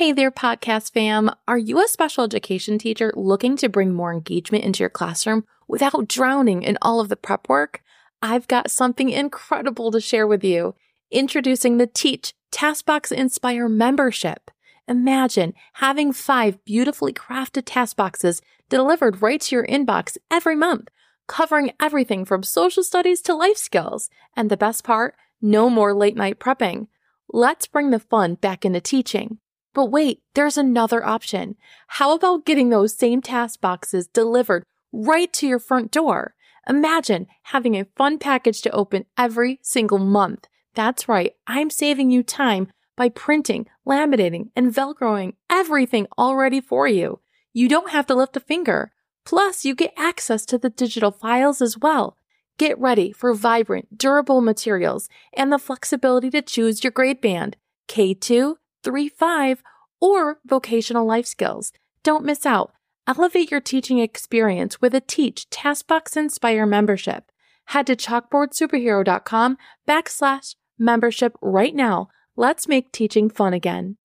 [0.00, 1.30] Hey there, podcast fam.
[1.46, 6.08] Are you a special education teacher looking to bring more engagement into your classroom without
[6.08, 7.82] drowning in all of the prep work?
[8.22, 10.74] I've got something incredible to share with you.
[11.10, 14.50] Introducing the Teach Taskbox Inspire membership.
[14.88, 18.40] Imagine having five beautifully crafted task boxes
[18.70, 20.88] delivered right to your inbox every month,
[21.26, 24.08] covering everything from social studies to life skills.
[24.34, 26.86] And the best part, no more late night prepping.
[27.30, 29.36] Let's bring the fun back into teaching.
[29.72, 31.56] But wait, there's another option.
[31.88, 36.34] How about getting those same task boxes delivered right to your front door?
[36.68, 40.46] Imagine having a fun package to open every single month.
[40.74, 47.20] That's right, I'm saving you time by printing, laminating, and velcroing everything already for you.
[47.52, 48.92] You don't have to lift a finger.
[49.24, 52.16] Plus, you get access to the digital files as well.
[52.58, 57.56] Get ready for vibrant, durable materials and the flexibility to choose your grade band
[57.88, 59.62] K2, 3 5,
[60.00, 61.72] or vocational life skills.
[62.02, 62.72] Don't miss out.
[63.06, 67.24] Elevate your teaching experience with a Teach Taskbox Inspire membership.
[67.66, 69.56] Head to chalkboardsuperhero.com
[69.88, 72.08] backslash membership right now.
[72.36, 73.96] Let's make teaching fun again.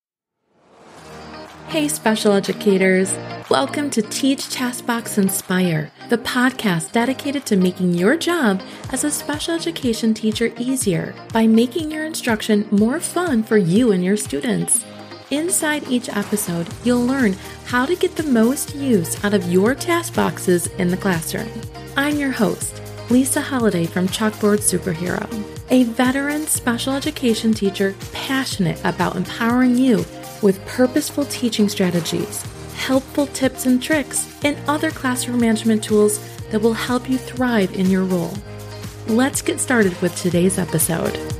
[1.69, 3.13] Hey, special educators.
[3.49, 9.55] Welcome to Teach Taskbox Inspire, the podcast dedicated to making your job as a special
[9.55, 14.85] education teacher easier by making your instruction more fun for you and your students.
[15.31, 17.33] Inside each episode, you'll learn
[17.65, 21.49] how to get the most use out of your task boxes in the classroom.
[21.97, 25.27] I'm your host, Lisa Holiday from Chalkboard Superhero,
[25.71, 30.05] a veteran special education teacher passionate about empowering you
[30.43, 32.43] with purposeful teaching strategies,
[32.75, 36.19] helpful tips and tricks, and other classroom management tools
[36.51, 38.33] that will help you thrive in your role.
[39.07, 41.34] Let's get started with today's episode.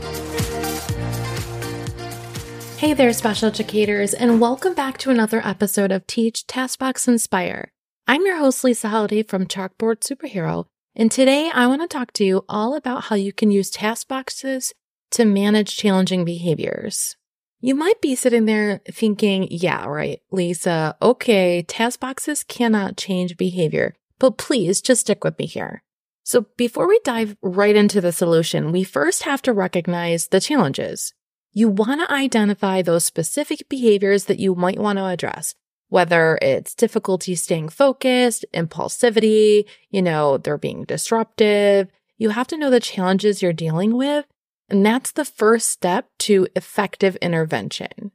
[2.77, 7.71] Hey there, special educators, and welcome back to another episode of Teach Taskbox Inspire.
[8.05, 12.25] I'm your host, Lisa Holiday from Chalkboard Superhero, and today I want to talk to
[12.25, 14.73] you all about how you can use task boxes
[15.11, 17.15] to manage challenging behaviors.
[17.61, 23.95] You might be sitting there thinking, yeah, right, Lisa, okay, task boxes cannot change behavior,
[24.19, 25.81] but please just stick with me here.
[26.23, 31.13] So before we dive right into the solution, we first have to recognize the challenges
[31.55, 35.55] you want to identify those specific behaviors that you might want to address,
[35.87, 41.87] whether it's difficulty staying focused, impulsivity, you know, they're being disruptive.
[42.17, 44.25] You have to know the challenges you're dealing with.
[44.67, 48.11] And that's the first step to effective intervention.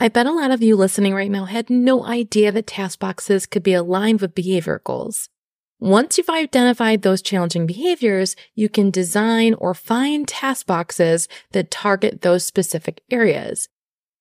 [0.00, 3.46] I bet a lot of you listening right now had no idea that task boxes
[3.46, 5.28] could be aligned with behavior goals.
[5.80, 12.20] Once you've identified those challenging behaviors, you can design or find task boxes that target
[12.20, 13.66] those specific areas.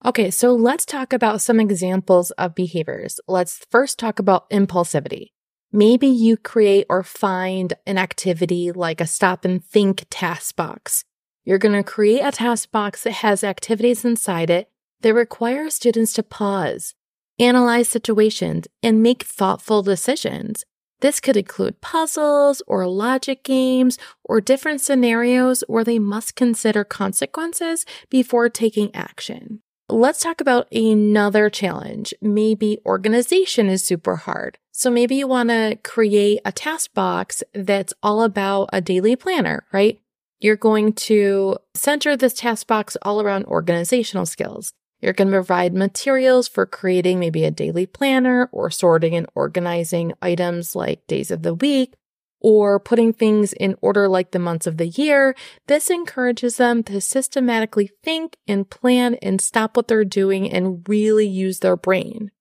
[0.06, 3.20] Okay, so let's talk about some examples of behaviors.
[3.28, 5.31] Let's first talk about impulsivity.
[5.70, 11.03] Maybe you create or find an activity like a stop and think task box.
[11.44, 14.70] You're going to create a task box that has activities inside it
[15.02, 16.96] that require students to pause,
[17.38, 20.64] analyze situations, and make thoughtful decisions.
[21.02, 27.86] This could include puzzles or logic games or different scenarios where they must consider consequences
[28.10, 29.62] before taking action.
[29.88, 32.14] Let's talk about another challenge.
[32.22, 34.59] Maybe organization is super hard.
[34.72, 39.66] So maybe you want to create a task box that's all about a daily planner,
[39.74, 40.00] right?
[40.40, 44.74] You're going to center this task box all around organizational skills.
[45.02, 50.14] You're going to provide materials for creating maybe a daily planner or sorting and organizing
[50.22, 51.94] items like days of the week
[52.42, 55.36] or putting things in order like the months of the year.
[55.68, 61.28] This encourages them to systematically think and plan and stop what they're doing and really
[61.28, 62.32] use their brain.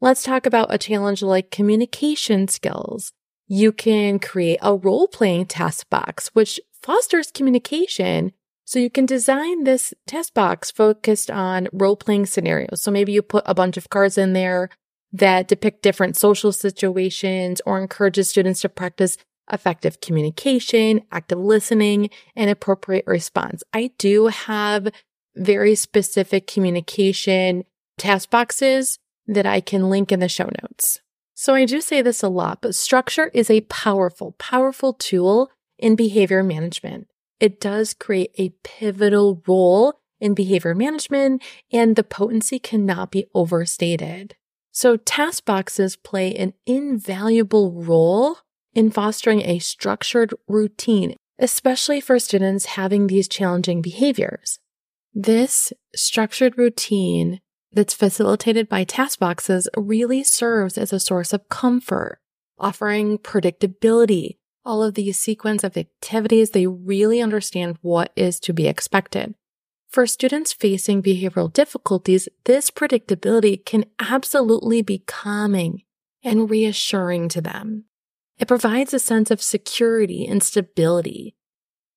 [0.00, 3.12] Let's talk about a challenge like communication skills.
[3.46, 8.32] You can create a role playing task box, which fosters communication
[8.64, 12.82] so you can design this task box focused on role playing scenarios.
[12.82, 14.70] So maybe you put a bunch of cards in there
[15.12, 19.18] that depict different social situations or encourages students to practice
[19.52, 23.62] effective communication, active listening, and appropriate response.
[23.72, 24.88] I do have
[25.36, 27.64] very specific communication
[27.98, 31.00] task boxes that I can link in the show notes.
[31.34, 35.96] So I do say this a lot, but structure is a powerful, powerful tool in
[35.96, 37.08] behavior management
[37.44, 44.34] it does create a pivotal role in behavior management and the potency cannot be overstated.
[44.72, 48.38] So task boxes play an invaluable role
[48.72, 54.58] in fostering a structured routine, especially for students having these challenging behaviors.
[55.12, 57.42] This structured routine
[57.74, 62.20] that's facilitated by task boxes really serves as a source of comfort,
[62.58, 64.38] offering predictability.
[64.64, 69.34] All of these sequence of activities, they really understand what is to be expected.
[69.90, 75.82] For students facing behavioral difficulties, this predictability can absolutely be calming
[76.24, 77.84] and reassuring to them.
[78.38, 81.36] It provides a sense of security and stability,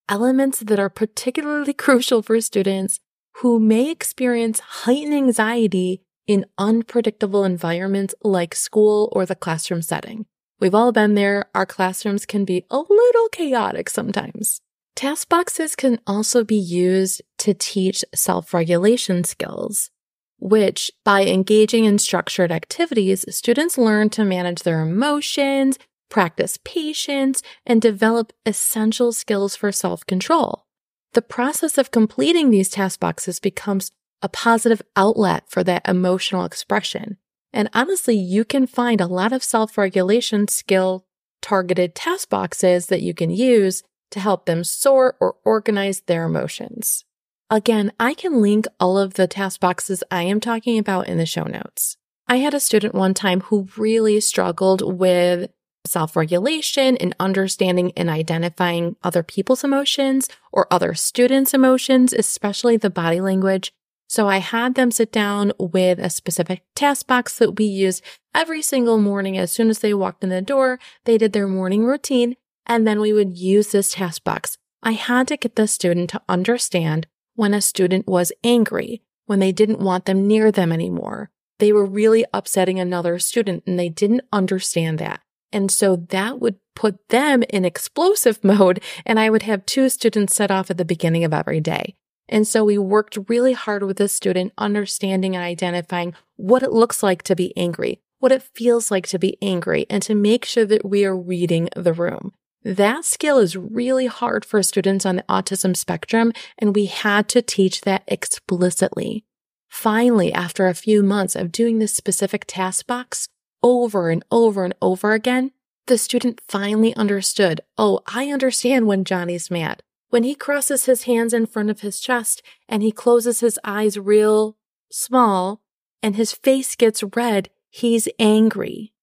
[0.10, 3.00] elements that are particularly crucial for students
[3.38, 10.26] who may experience heightened anxiety in unpredictable environments like school or the classroom setting.
[10.60, 11.46] We've all been there.
[11.54, 14.60] Our classrooms can be a little chaotic sometimes.
[14.96, 19.92] Task boxes can also be used to teach self-regulation skills,
[20.40, 25.78] which by engaging in structured activities, students learn to manage their emotions,
[26.10, 30.66] practice patience, and develop essential skills for self-control.
[31.14, 33.92] The process of completing these task boxes becomes
[34.24, 37.18] a positive outlet for that emotional expression.
[37.54, 41.06] And honestly, you can find a lot of self-regulation skill
[41.42, 47.06] targeted task boxes that you can use to help them sort or organize their emotions.
[47.50, 51.26] Again, I can link all of the task boxes I am talking about in the
[51.26, 51.96] show notes.
[52.28, 55.50] I had a student one time who really struggled with
[55.86, 62.90] self regulation and understanding and identifying other people's emotions or other students' emotions, especially the
[62.90, 63.72] body language.
[64.08, 68.62] So I had them sit down with a specific task box that we used every
[68.62, 69.38] single morning.
[69.38, 73.02] As soon as they walked in the door, they did their morning routine, and then
[73.02, 74.58] we would use this task box.
[74.82, 79.52] I had to get the student to understand when a student was angry, when they
[79.52, 81.30] didn't want them near them anymore.
[81.60, 85.22] They were really upsetting another student and they didn't understand that.
[85.52, 88.82] And so that would put them in explosive mode.
[89.06, 91.96] And I would have two students set off at the beginning of every day.
[92.30, 97.02] And so we worked really hard with the student, understanding and identifying what it looks
[97.02, 100.66] like to be angry, what it feels like to be angry, and to make sure
[100.66, 102.34] that we are reading the room.
[102.64, 107.42] That skill is really hard for students on the autism spectrum, and we had to
[107.42, 109.24] teach that explicitly.
[109.70, 113.30] Finally, after a few months of doing this specific task box,
[113.64, 115.52] over and over and over again,
[115.88, 119.82] the student finally understood, oh, I understand when Johnny's mad.
[120.10, 124.00] When he crosses his hands in front of his chest and he closes his eyes
[124.00, 124.58] real
[124.90, 125.62] small
[126.02, 128.94] and his face gets red, he's angry.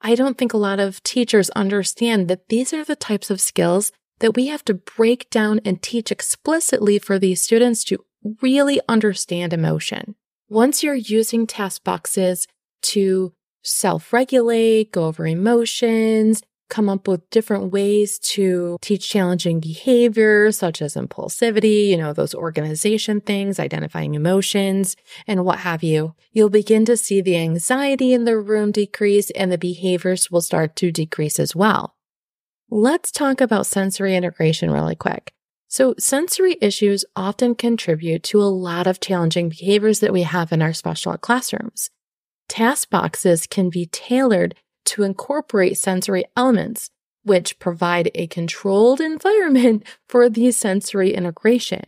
[0.00, 3.92] I don't think a lot of teachers understand that these are the types of skills
[4.20, 8.04] that we have to break down and teach explicitly for these students to
[8.40, 10.14] really understand emotion.
[10.48, 12.46] Once you're using task boxes
[12.82, 13.32] to
[13.62, 20.82] self regulate, go over emotions, come up with different ways to teach challenging behaviors such
[20.82, 24.96] as impulsivity, you know, those organization things, identifying emotions,
[25.26, 26.14] and what have you.
[26.32, 30.76] You'll begin to see the anxiety in the room decrease and the behaviors will start
[30.76, 31.94] to decrease as well.
[32.68, 35.32] Let's talk about sensory integration really quick.
[35.68, 40.62] So sensory issues often contribute to a lot of challenging behaviors that we have in
[40.62, 41.90] our special ed classrooms.
[42.48, 44.54] Task boxes can be tailored
[44.86, 46.90] to incorporate sensory elements,
[47.22, 51.84] which provide a controlled environment for the sensory integration.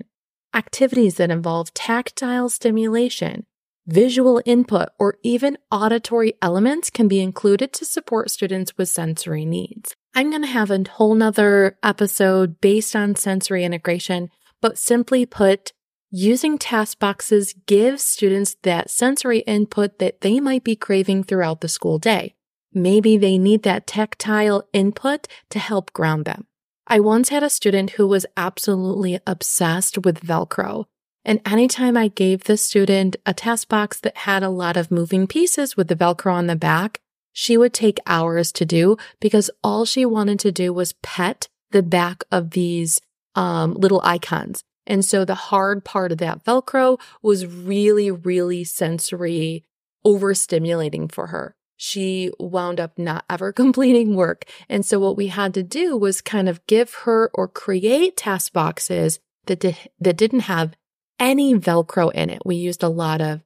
[0.54, 3.46] Activities that involve tactile stimulation,
[3.86, 9.94] visual input, or even auditory elements can be included to support students with sensory needs.
[10.14, 14.30] I'm going to have a whole nother episode based on sensory integration,
[14.60, 15.72] but simply put,
[16.10, 21.68] Using task boxes gives students that sensory input that they might be craving throughout the
[21.68, 22.34] school day.
[22.82, 26.46] Maybe they need that tactile input to help ground them.
[26.86, 30.86] I once had a student who was absolutely obsessed with Velcro.
[31.24, 35.26] And anytime I gave the student a task box that had a lot of moving
[35.26, 37.00] pieces with the Velcro on the back,
[37.32, 41.82] she would take hours to do because all she wanted to do was pet the
[41.82, 43.00] back of these
[43.34, 44.62] um, little icons.
[44.86, 49.64] And so the hard part of that Velcro was really, really sensory
[50.06, 51.54] overstimulating for her.
[51.78, 54.44] She wound up not ever completing work.
[54.68, 58.52] And so what we had to do was kind of give her or create task
[58.52, 60.74] boxes that, did, that didn't have
[61.18, 62.42] any Velcro in it.
[62.44, 63.40] We used a lot of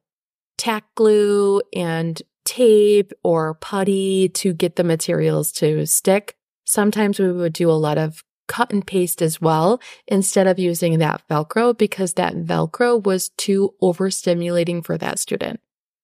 [0.57, 6.35] tack glue and tape or putty to get the materials to stick.
[6.65, 10.99] Sometimes we would do a lot of cut and paste as well instead of using
[10.99, 15.59] that Velcro because that Velcro was too overstimulating for that student.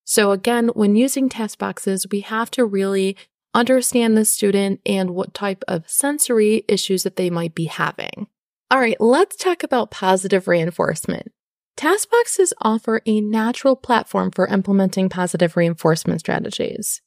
[0.09, 3.15] So again, when using task boxes, we have to really
[3.53, 8.25] understand the student and what type of sensory issues that they might be having.
[8.71, 11.31] All right, let's talk about positive reinforcement.
[11.77, 17.03] Task boxes offer a natural platform for implementing positive reinforcement strategies.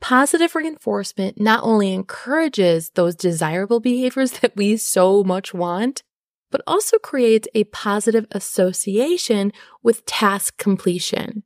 [0.00, 6.02] Positive reinforcement not only encourages those desirable behaviors that we so much want,
[6.50, 9.52] but also creates a positive association
[9.82, 11.42] with task completion.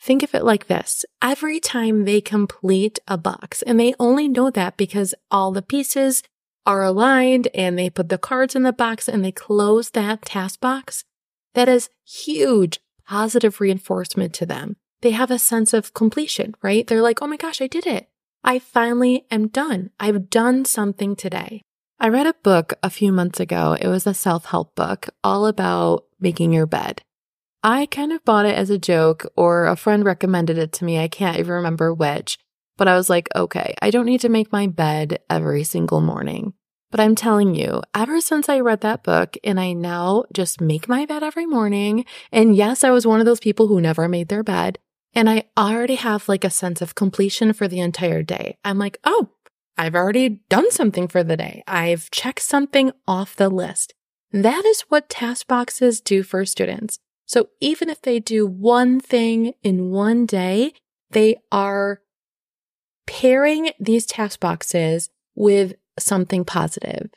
[0.00, 1.04] Think of it like this.
[1.20, 6.22] Every time they complete a box, and they only know that because all the pieces
[6.64, 10.60] are aligned and they put the cards in the box and they close that task
[10.60, 11.04] box,
[11.54, 14.76] that is huge positive reinforcement to them.
[15.00, 16.86] They have a sense of completion, right?
[16.86, 18.08] They're like, oh my gosh, I did it.
[18.44, 19.90] I finally am done.
[19.98, 21.62] I've done something today.
[21.98, 23.76] I read a book a few months ago.
[23.80, 27.02] It was a self help book all about making your bed.
[27.62, 30.98] I kind of bought it as a joke, or a friend recommended it to me.
[30.98, 32.38] I can't even remember which,
[32.76, 36.54] but I was like, okay, I don't need to make my bed every single morning.
[36.90, 40.88] But I'm telling you, ever since I read that book and I now just make
[40.88, 44.28] my bed every morning, and yes, I was one of those people who never made
[44.28, 44.78] their bed,
[45.14, 48.56] and I already have like a sense of completion for the entire day.
[48.64, 49.30] I'm like, oh,
[49.76, 51.62] I've already done something for the day.
[51.66, 53.94] I've checked something off the list.
[54.32, 57.00] That is what task boxes do for students.
[57.28, 60.72] So even if they do one thing in one day,
[61.10, 62.00] they are
[63.06, 67.10] pairing these task boxes with something positive,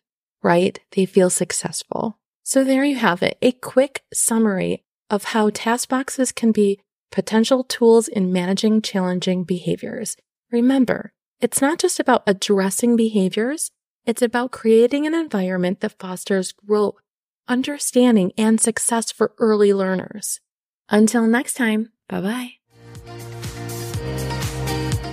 [0.43, 0.77] right?
[0.91, 2.19] They feel successful.
[2.43, 7.63] So there you have it, a quick summary of how task boxes can be potential
[7.63, 10.17] tools in managing challenging behaviors.
[10.51, 13.71] Remember, it's not just about addressing behaviors,
[14.05, 17.00] it's about creating an environment that fosters growth,
[17.51, 20.39] understanding, and success for early learners.
[20.89, 22.51] Until next time, bye bye.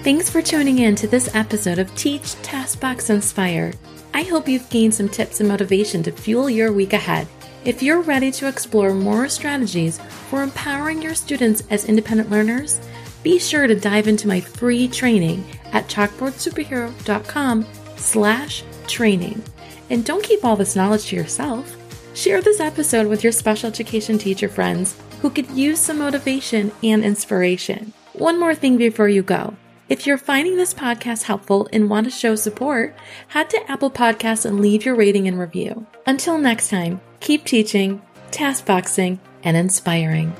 [0.04, 3.74] Thanks for tuning in to this episode of Teach, Taskbox, Inspire.
[4.14, 7.26] I hope you've gained some tips and motivation to fuel your week ahead.
[7.64, 9.98] If you're ready to explore more strategies
[10.30, 12.80] for empowering your students as independent learners,
[13.22, 17.66] be sure to dive into my free training at chalkboardsuperhero.com
[17.96, 19.42] slash training.
[19.90, 21.77] And don't keep all this knowledge to yourself.
[22.18, 27.04] Share this episode with your special education teacher friends who could use some motivation and
[27.04, 27.92] inspiration.
[28.14, 29.54] One more thing before you go.
[29.88, 32.96] If you're finding this podcast helpful and want to show support,
[33.28, 35.86] head to Apple Podcasts and leave your rating and review.
[36.06, 40.34] Until next time, keep teaching, task boxing, and inspiring.